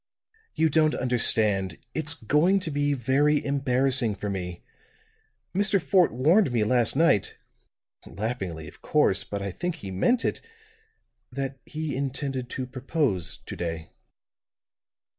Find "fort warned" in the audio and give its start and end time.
5.79-6.51